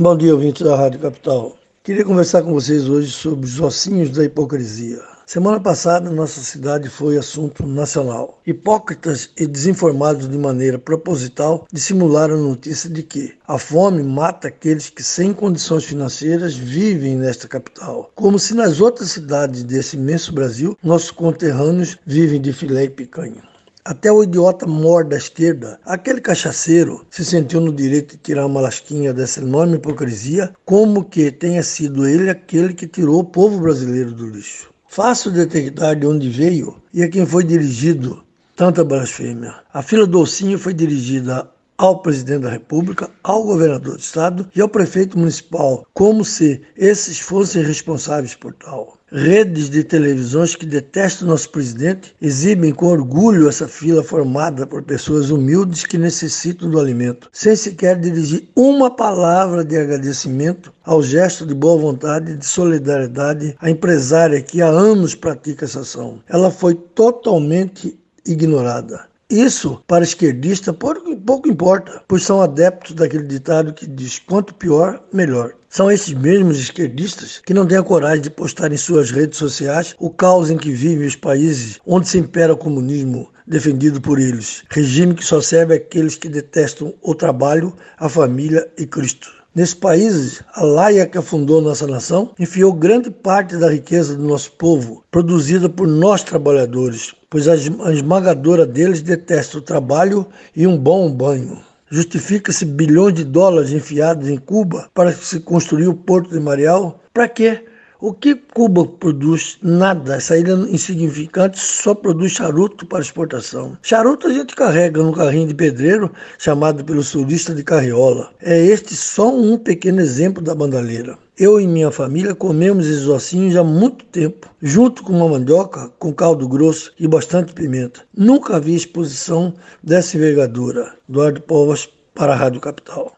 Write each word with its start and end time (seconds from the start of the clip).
Bom 0.00 0.16
dia, 0.16 0.32
ouvintes 0.32 0.62
da 0.62 0.74
Rádio 0.74 0.98
Capital. 0.98 1.58
Queria 1.84 2.06
conversar 2.06 2.40
com 2.40 2.54
vocês 2.54 2.88
hoje 2.88 3.10
sobre 3.10 3.44
os 3.44 3.60
ossinhos 3.60 4.08
da 4.08 4.24
hipocrisia. 4.24 4.98
Semana 5.26 5.60
passada, 5.60 6.08
nossa 6.08 6.40
cidade 6.40 6.88
foi 6.88 7.18
assunto 7.18 7.66
nacional. 7.66 8.40
Hipócritas 8.46 9.28
e 9.36 9.46
desinformados 9.46 10.26
de 10.26 10.38
maneira 10.38 10.78
proposital 10.78 11.66
dissimularam 11.70 12.36
a 12.36 12.38
notícia 12.38 12.88
de 12.88 13.02
que 13.02 13.34
a 13.46 13.58
fome 13.58 14.02
mata 14.02 14.48
aqueles 14.48 14.88
que, 14.88 15.02
sem 15.02 15.34
condições 15.34 15.84
financeiras, 15.84 16.56
vivem 16.56 17.16
nesta 17.16 17.46
capital. 17.46 18.10
Como 18.14 18.38
se 18.38 18.54
nas 18.54 18.80
outras 18.80 19.10
cidades 19.10 19.62
desse 19.64 19.98
imenso 19.98 20.32
Brasil, 20.32 20.78
nossos 20.82 21.10
conterrâneos 21.10 21.98
vivem 22.06 22.40
de 22.40 22.54
filé 22.54 22.84
e 22.84 22.88
picanha. 22.90 23.49
Até 23.84 24.12
o 24.12 24.22
idiota 24.22 24.66
mor 24.66 25.04
da 25.04 25.16
esquerda, 25.16 25.80
aquele 25.84 26.20
cachaceiro, 26.20 27.06
se 27.10 27.24
sentiu 27.24 27.60
no 27.60 27.72
direito 27.72 28.12
de 28.12 28.22
tirar 28.22 28.44
uma 28.44 28.60
lasquinha 28.60 29.14
dessa 29.14 29.40
enorme 29.40 29.76
hipocrisia, 29.76 30.52
como 30.66 31.04
que 31.04 31.30
tenha 31.30 31.62
sido 31.62 32.06
ele 32.06 32.28
aquele 32.28 32.74
que 32.74 32.86
tirou 32.86 33.20
o 33.20 33.24
povo 33.24 33.58
brasileiro 33.58 34.12
do 34.12 34.28
lixo. 34.28 34.70
Fácil 34.86 35.30
detectar 35.30 35.96
de 35.96 36.06
onde 36.06 36.28
veio 36.28 36.76
e 36.92 37.02
a 37.02 37.08
quem 37.08 37.24
foi 37.24 37.42
dirigido 37.42 38.22
tanta 38.54 38.84
blasfêmia. 38.84 39.54
A 39.72 39.82
fila 39.82 40.06
do 40.06 40.20
Ossinho 40.20 40.58
foi 40.58 40.74
dirigida 40.74 41.48
ao 41.80 42.02
presidente 42.02 42.42
da 42.42 42.50
República, 42.50 43.08
ao 43.22 43.42
governador 43.42 43.94
do 43.94 44.00
estado 44.00 44.46
e 44.54 44.60
ao 44.60 44.68
prefeito 44.68 45.18
municipal, 45.18 45.86
como 45.94 46.26
se 46.26 46.60
esses 46.76 47.18
fossem 47.18 47.62
responsáveis 47.62 48.34
por 48.34 48.52
tal. 48.52 48.98
Redes 49.10 49.70
de 49.70 49.82
televisões 49.82 50.54
que 50.54 50.66
detestam 50.66 51.28
nosso 51.28 51.48
presidente 51.48 52.14
exibem 52.20 52.74
com 52.74 52.84
orgulho 52.84 53.48
essa 53.48 53.66
fila 53.66 54.04
formada 54.04 54.66
por 54.66 54.82
pessoas 54.82 55.30
humildes 55.30 55.86
que 55.86 55.96
necessitam 55.96 56.68
do 56.68 56.78
alimento, 56.78 57.30
sem 57.32 57.56
sequer 57.56 57.98
dirigir 57.98 58.50
uma 58.54 58.94
palavra 58.94 59.64
de 59.64 59.78
agradecimento 59.78 60.70
ao 60.84 61.02
gesto 61.02 61.46
de 61.46 61.54
boa 61.54 61.80
vontade 61.80 62.32
e 62.32 62.36
de 62.36 62.44
solidariedade 62.44 63.56
à 63.58 63.70
empresária 63.70 64.42
que 64.42 64.60
há 64.60 64.68
anos 64.68 65.14
pratica 65.14 65.64
essa 65.64 65.80
ação. 65.80 66.20
Ela 66.28 66.50
foi 66.50 66.74
totalmente 66.74 67.98
ignorada. 68.26 69.09
Isso, 69.30 69.80
para 69.86 70.02
esquerdista, 70.02 70.72
pouco 70.72 71.48
importa, 71.48 72.02
pois 72.08 72.24
são 72.24 72.42
adeptos 72.42 72.96
daquele 72.96 73.22
ditado 73.22 73.72
que 73.72 73.86
diz 73.86 74.18
quanto 74.18 74.52
pior, 74.52 75.04
melhor. 75.12 75.54
São 75.68 75.88
esses 75.88 76.12
mesmos 76.12 76.58
esquerdistas 76.58 77.40
que 77.46 77.54
não 77.54 77.64
têm 77.64 77.78
a 77.78 77.82
coragem 77.84 78.22
de 78.22 78.30
postar 78.30 78.72
em 78.72 78.76
suas 78.76 79.12
redes 79.12 79.38
sociais 79.38 79.94
o 80.00 80.10
caos 80.10 80.50
em 80.50 80.56
que 80.56 80.72
vivem 80.72 81.06
os 81.06 81.14
países 81.14 81.78
onde 81.86 82.08
se 82.08 82.18
impera 82.18 82.54
o 82.54 82.56
comunismo 82.56 83.30
defendido 83.46 84.00
por 84.00 84.18
eles, 84.18 84.64
regime 84.68 85.14
que 85.14 85.24
só 85.24 85.40
serve 85.40 85.74
àqueles 85.74 86.16
que 86.16 86.28
detestam 86.28 86.92
o 87.00 87.14
trabalho, 87.14 87.72
a 87.98 88.08
família 88.08 88.68
e 88.76 88.84
Cristo. 88.84 89.39
Nesse 89.52 89.74
país, 89.74 90.44
a 90.54 90.62
laia 90.62 91.06
que 91.06 91.18
afundou 91.18 91.60
nossa 91.60 91.84
nação 91.84 92.32
enfiou 92.38 92.72
grande 92.72 93.10
parte 93.10 93.56
da 93.56 93.68
riqueza 93.68 94.16
do 94.16 94.22
nosso 94.22 94.52
povo, 94.52 95.02
produzida 95.10 95.68
por 95.68 95.88
nós 95.88 96.22
trabalhadores, 96.22 97.16
pois 97.28 97.48
a 97.48 97.56
esmagadora 97.56 98.64
deles 98.64 99.02
detesta 99.02 99.58
o 99.58 99.62
trabalho 99.62 100.24
e 100.54 100.68
um 100.68 100.78
bom 100.78 101.10
banho. 101.10 101.58
Justifica-se 101.90 102.64
bilhões 102.64 103.14
de 103.14 103.24
dólares 103.24 103.72
enfiados 103.72 104.28
em 104.28 104.36
Cuba 104.36 104.88
para 104.94 105.12
se 105.12 105.40
construir 105.40 105.88
o 105.88 105.94
Porto 105.94 106.30
de 106.30 106.38
Marial? 106.38 107.00
Para 107.12 107.26
quê? 107.26 107.64
O 108.02 108.14
que 108.14 108.34
Cuba 108.34 108.86
produz? 108.86 109.58
Nada. 109.62 110.14
Essa 110.14 110.38
ilha 110.38 110.54
insignificante 110.70 111.58
só 111.58 111.94
produz 111.94 112.32
charuto 112.32 112.86
para 112.86 113.02
exportação. 113.02 113.76
Charuto 113.82 114.26
a 114.26 114.32
gente 114.32 114.56
carrega 114.56 115.02
num 115.02 115.12
carrinho 115.12 115.48
de 115.48 115.54
pedreiro 115.54 116.10
chamado 116.38 116.82
pelo 116.82 117.02
surista 117.02 117.54
de 117.54 117.62
carriola. 117.62 118.30
É 118.40 118.58
este 118.58 118.96
só 118.96 119.30
um 119.30 119.58
pequeno 119.58 120.00
exemplo 120.00 120.42
da 120.42 120.54
bandalheira. 120.54 121.18
Eu 121.38 121.60
e 121.60 121.66
minha 121.66 121.90
família 121.90 122.34
comemos 122.34 122.86
esses 122.86 123.06
ossinhos 123.06 123.54
há 123.54 123.62
muito 123.62 124.02
tempo, 124.06 124.48
junto 124.62 125.02
com 125.02 125.12
uma 125.12 125.28
mandioca 125.28 125.90
com 125.98 126.10
caldo 126.10 126.48
grosso 126.48 126.94
e 126.98 127.06
bastante 127.06 127.52
pimenta. 127.52 128.00
Nunca 128.16 128.58
vi 128.58 128.74
exposição 128.74 129.54
dessa 129.82 130.16
envergadura. 130.16 130.94
Eduardo 131.06 131.42
Povas 131.42 131.86
para 132.14 132.32
a 132.32 132.36
Rádio 132.36 132.60
Capital. 132.60 133.08